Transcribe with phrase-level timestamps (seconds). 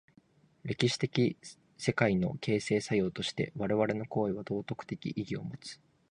[0.63, 1.37] 歴史的
[1.77, 5.79] 世界の形成作用として我々の行為は道徳的意義を有つ。